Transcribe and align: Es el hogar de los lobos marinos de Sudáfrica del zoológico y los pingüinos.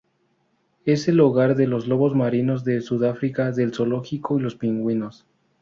Es 0.83 1.07
el 1.07 1.19
hogar 1.19 1.55
de 1.55 1.67
los 1.67 1.85
lobos 1.87 2.15
marinos 2.15 2.63
de 2.63 2.81
Sudáfrica 2.81 3.51
del 3.51 3.71
zoológico 3.71 4.39
y 4.39 4.41
los 4.41 4.55
pingüinos. 4.55 5.27